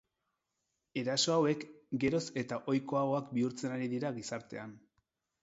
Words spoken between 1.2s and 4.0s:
hauek geroz eta ohikoagoak bihurtzen ari